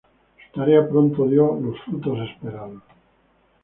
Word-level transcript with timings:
Su 0.51 0.59
tarea 0.59 0.89
pronto 0.89 1.27
dio 1.27 1.59
los 1.61 1.79
frutos 1.83 2.27
esperados. 2.27 2.81